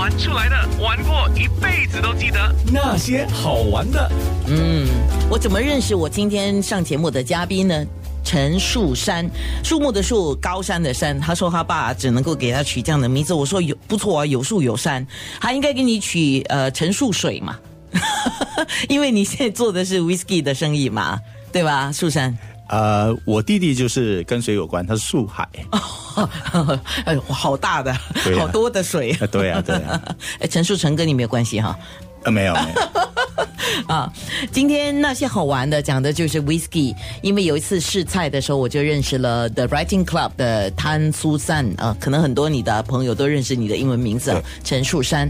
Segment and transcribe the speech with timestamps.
[0.00, 4.10] 玩出来的，玩过一辈子都记得那些好玩的。
[4.46, 4.88] 嗯，
[5.28, 7.84] 我怎么认识我今天上节目的嘉宾呢？
[8.24, 9.28] 陈树山，
[9.62, 11.20] 树木的树，高山的山。
[11.20, 13.34] 他说他爸只能够给他取这样的名字。
[13.34, 15.06] 我说有不错啊，有树有山，
[15.38, 17.58] 他应该给你取呃陈树水嘛，
[18.88, 21.20] 因为你现在做的是 whisky 的生意嘛，
[21.52, 21.92] 对吧？
[21.92, 22.34] 树山。
[22.70, 25.48] 呃，我弟弟就是跟水有关，他是树海。
[26.14, 27.92] 哦哎呦，好大的，
[28.38, 29.12] 好多的水。
[29.32, 30.00] 对啊，对啊。
[30.38, 31.76] 哎，陈树成跟你没有关系哈。
[32.22, 33.09] 呃，没有，没有。
[33.86, 34.12] 啊，
[34.52, 44.34] 今天那些好玩的讲的就是 whisky，因为有一次试菜的时候，我就认识了 The Writing Club 的谭苏珊啊，可能很多你的朋友都认识你的英文名字
[44.64, 45.28] 陈树山，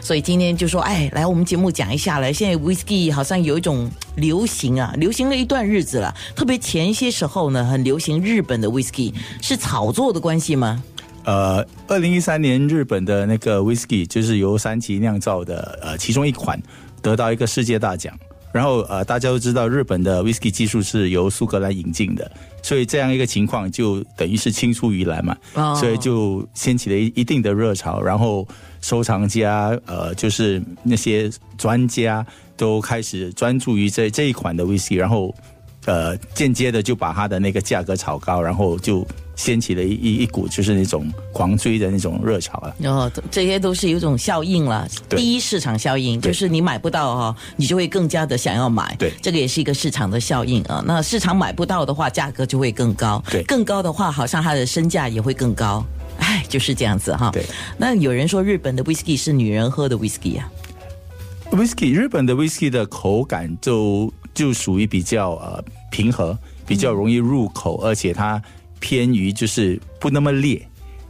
[0.00, 10.82] 所以今天就说，哎，来我们节目讲一下来，现在 whisky 好像有一种流行啊，流行了一段日子了，特别前一些时候呢，很流行日本的 whisky，是炒作的关系吗？
[11.24, 16.58] 呃，二零一三年日本的那个 whisky 就是由三崎酿造的，呃，其中一款。
[17.02, 18.12] 得到一个世界大奖，
[18.52, 22.30] 然后呃，大家都知道日本的 whisky 技术是由苏格兰引进的，
[22.62, 25.36] 所以这样一个情况就等于是青出于蓝嘛，
[25.74, 28.46] 所以就掀起了一一定的热潮，然后
[28.80, 32.24] 收藏家呃，就是那些专家
[32.56, 35.34] 都开始专注于这这一款的 whisky，然后
[35.86, 39.06] 呃，间接的就把它的那个价格炒高，然后就。
[39.36, 42.76] 掀起了一一一股就是那种狂追的那种热潮了。
[42.84, 44.86] 哦，这些都是有种效应了。
[45.08, 48.94] 第一市场效应就是你买不到哈，你就会更加的想要买。
[48.98, 50.84] 对，这个也是一个市场的效应啊。
[50.86, 53.24] 那市场买不到的话，价格就会更高。
[53.30, 55.82] 对，更高的话，好像它的身价也会更高。
[56.18, 57.30] 哎，就是这样子哈。
[57.30, 57.42] 对。
[57.78, 60.52] 那有人说日本的 whisky 是女人喝的 whisky 啊
[61.50, 68.42] ？whisky 日本的 whisky 的口感就就属于比较呃平和，比较容易入口，而且它。
[68.82, 70.66] 偏于就是不那么烈，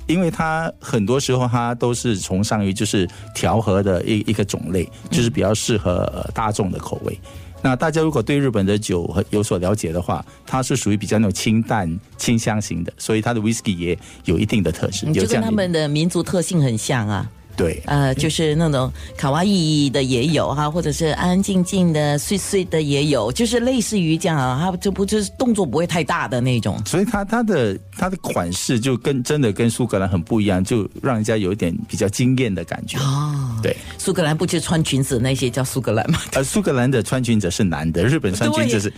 [0.08, 7.16] 因为它很多时候它都是崇尚于就是调和的一一个种类，就是比较适合大众的口味。
[7.62, 17.30] 那大家如果对日本的酒有所了解的话，它是属于比较那种清淡清香型的，所以它的 whisky 也有一定的特质，就跟他们的民族特性很像啊。
[17.60, 26.80] 对，呃，就是那种卡哇伊的也有哈，或者是安安静静的、碎碎的也有，就是类似于这样啊，它就不就是动作不会太大的那种。
[26.86, 32.98] 所以它它的它的款式就跟真的跟苏格兰很不一样，就让人家有一点比较惊艳的感觉。
[32.98, 36.18] 哦，对，苏格兰不就穿裙子那些叫苏格兰吗？
[36.32, 38.90] 呃，苏格兰的穿裙子是男的，日本穿裙子是。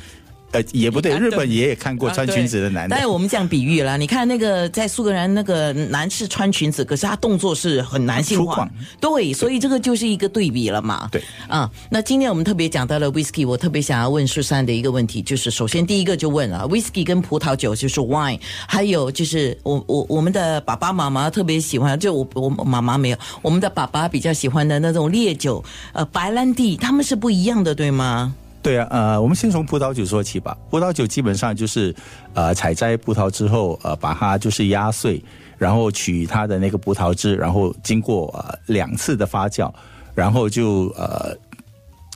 [0.52, 2.94] 呃，也不对，日本也也看过穿裙子的男的。
[2.94, 8.68] 但是我们这样比喻了，你看那个在苏格兰那个男士穿裙子，可是他动作是很男性化，
[9.00, 11.08] 对，所以这个就是一个对比了嘛。
[11.10, 25.64] 对，啊，那今天我们特别讲到了 whisky，我特别想要问苏珊的一个问题，就是首先第一个就问啊，whisky 跟葡萄酒就是 wine，还有就是我我我们的爸爸妈妈特别喜欢，就我我妈妈没有，我们的爸爸比较喜欢的那种烈酒，
[25.94, 28.34] 呃，白兰地，他们是不一样的，对吗？
[28.62, 30.56] 对啊，呃，我们先从葡萄酒说起吧。
[30.70, 31.92] 葡萄酒基本上就是，
[32.32, 35.20] 呃，采摘葡萄之后，呃，把它就是压碎，
[35.58, 39.68] 然后取它的那个葡萄汁，然后经过呃两次的发酵，
[40.14, 41.36] 然后就呃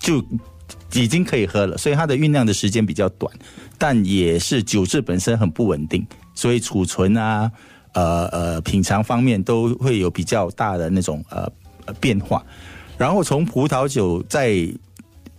[0.00, 0.24] 就
[0.92, 1.76] 已经可以喝了。
[1.76, 3.32] 所以它的酝酿的时间比较短，
[3.76, 7.50] 但也是酒质本身很不稳定，所以储存啊，
[7.92, 11.50] 呃呃，品尝方面都会有比较大的那种呃
[11.98, 12.40] 变化。
[12.96, 14.56] 然后从葡萄酒在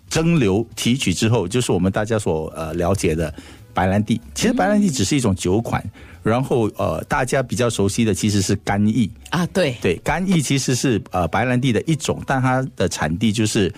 [0.10, 3.34] 蒸馏提取之后，就是我们大家所呃了解的
[3.74, 4.20] 白兰地。
[4.34, 5.84] 其实白兰地只是一种酒款，
[6.24, 13.72] 然后呃大家比较熟悉的其实是干邑啊，对对，干邑其实是呃白兰地的一种，但它的产地就是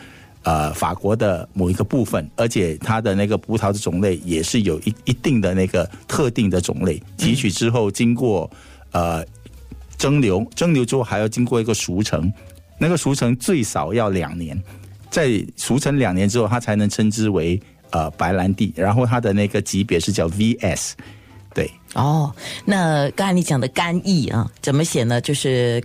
[0.43, 7.01] 呃法国的某一个部分，而且它的那个葡萄的种类也是有一一定的那个特定的种类。
[7.17, 8.49] 提取之后经过
[8.91, 9.25] 呃
[9.97, 12.31] 蒸馏，蒸馏之后还要经过一个熟成，
[12.77, 14.57] 那个熟成最少要两年。
[15.09, 17.59] 在熟成两年之后，它才能称之为
[17.89, 20.91] 呃白兰地，然后它的那个级别是叫 VS，
[21.53, 21.69] 对。
[21.95, 22.31] 哦，
[22.65, 25.19] 那刚才你讲的干邑啊，怎么写呢？
[25.19, 25.83] 就是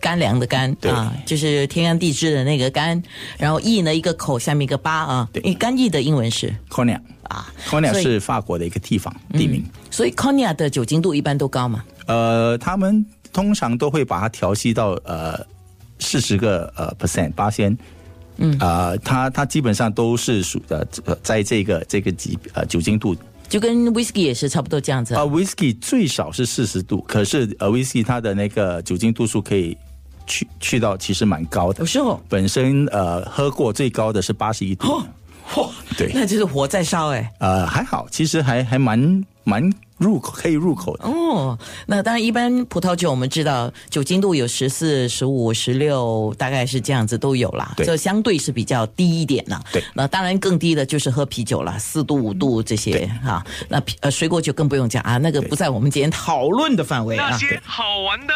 [0.00, 3.00] 干粮的干啊，就是天干地支的那个干，
[3.38, 11.84] 然后邑呢一个口下面一个八啊，对，干邑的英文是 Cognac 啊，Cognac 是法国的一个地方地名，所以 Cognac 的酒精度一般都高嘛？
[12.06, 15.38] 呃，他们通常都会把它调息到呃
[16.00, 17.78] 四十个呃 percent 八仙。
[18.36, 20.84] 嗯啊，它它基本上都是属呃
[21.22, 23.16] 在这个这个级呃酒精度，
[23.48, 25.22] 就跟 whisky 也是差不多这样子啊。
[25.22, 29.76] whisky 最少是四十度，可是呃 whisky 它的那个酒精度数可以
[30.26, 31.80] 去去到其实蛮高的。
[31.80, 35.02] 不是哦本身呃喝过最高的是八十一度。
[35.56, 37.32] 哇，对那就是火在烧哎。
[37.38, 41.04] 呃，还好，其实还还蛮蛮入口，可以入口的。
[41.04, 41.56] 哦，
[41.86, 47.72] 那当然，一般葡萄酒我们知道酒精度有十四、十五、十六，大概是这样子都有啦。
[47.76, 49.62] 对这相对是比较低一点啦。
[49.72, 53.44] 对那当然更低的就是喝啤酒了，四度、五度这些对哈。
[53.68, 57.28] 那啤呃水果酒更不用讲啊，那个不在我们今天讨论的范围啊。
[57.30, 58.32] 那些好玩的。